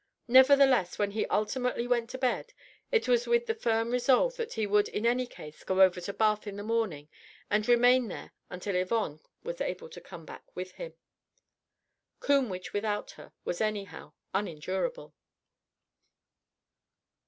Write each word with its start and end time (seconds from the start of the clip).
Nevertheless 0.27 0.97
when 0.97 1.11
he 1.11 1.27
ultimately 1.27 1.85
went 1.85 2.09
to 2.09 2.17
bed, 2.17 2.53
it 2.91 3.07
was 3.07 3.27
with 3.27 3.45
the 3.45 3.53
firm 3.53 3.91
resolve 3.91 4.35
that 4.37 4.53
he 4.53 4.65
would 4.65 4.87
in 4.89 5.05
any 5.05 5.27
case 5.27 5.63
go 5.63 5.79
over 5.79 6.01
to 6.01 6.11
Bath 6.11 6.47
in 6.47 6.55
the 6.55 6.63
morning 6.63 7.07
and 7.51 7.67
remain 7.67 8.07
there 8.07 8.31
until 8.49 8.75
Yvonne 8.75 9.19
was 9.43 9.61
able 9.61 9.89
to 9.89 10.01
come 10.01 10.25
back 10.25 10.55
with 10.55 10.71
him. 10.71 10.95
Combwich 12.19 12.73
without 12.73 13.11
her 13.11 13.31
was 13.45 13.61
anyhow 13.61 14.13
unendurable. 14.33 15.13